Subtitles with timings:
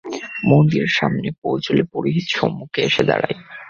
[0.49, 3.37] মন্দিরের সামনে পৌঁছলে পুরোহিত সম্মুখে এসে দাঁড়ায়।